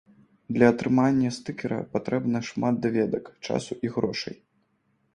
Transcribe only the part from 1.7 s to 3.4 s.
патрэбна шмат даведак,